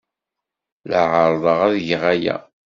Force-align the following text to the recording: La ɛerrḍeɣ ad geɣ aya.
La 0.89 1.01
ɛerrḍeɣ 1.19 1.59
ad 1.67 1.75
geɣ 1.87 2.03
aya. 2.13 2.35